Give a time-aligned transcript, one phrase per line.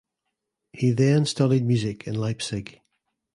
[0.73, 2.81] He then studied music in Leipzig.